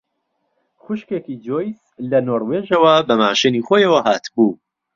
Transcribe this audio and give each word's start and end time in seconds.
خوشکێکی 0.81 1.35
جۆیس 1.45 1.81
لە 2.09 2.19
نۆروێژەوە 2.27 2.95
بە 3.07 3.13
ماشێنی 3.23 3.65
خۆیەوە 3.67 3.99
هاتبوو 4.07 4.51